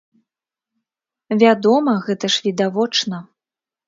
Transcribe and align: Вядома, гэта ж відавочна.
Вядома, 1.43 1.93
гэта 2.07 2.25
ж 2.37 2.47
відавочна. 2.47 3.21